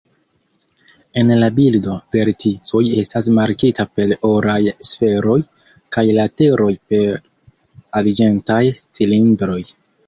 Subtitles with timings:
[1.21, 4.59] En la bildo verticoj estas markita per oraj
[4.93, 5.39] sferoj,
[5.97, 7.17] kaj lateroj per
[8.03, 9.63] arĝentaj cilindroj.